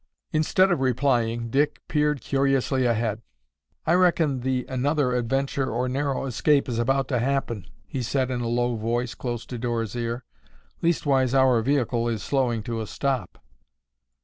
[0.31, 3.21] Instead of replying, Dick peered curiously ahead.
[3.85, 8.41] "I reckon the 'another adventure or narrow escape' is about to happen," he said in
[8.41, 10.25] a low voice close to Dora's ear.
[10.81, 13.45] "Leastwise our vehicle is slowing to a stop."